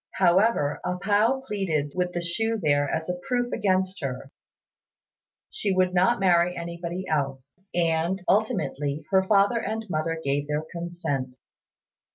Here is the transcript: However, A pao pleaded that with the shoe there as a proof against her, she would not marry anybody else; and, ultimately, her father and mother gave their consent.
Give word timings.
However, 0.15 0.79
A 0.83 0.97
pao 0.97 1.41
pleaded 1.45 1.91
that 1.91 1.95
with 1.95 2.13
the 2.13 2.23
shoe 2.23 2.57
there 2.59 2.89
as 2.89 3.07
a 3.07 3.19
proof 3.27 3.53
against 3.53 4.01
her, 4.01 4.31
she 5.51 5.71
would 5.71 5.93
not 5.93 6.19
marry 6.19 6.57
anybody 6.57 7.05
else; 7.07 7.53
and, 7.75 8.19
ultimately, 8.27 9.05
her 9.11 9.21
father 9.23 9.59
and 9.59 9.85
mother 9.91 10.19
gave 10.23 10.47
their 10.47 10.63
consent. 10.71 11.35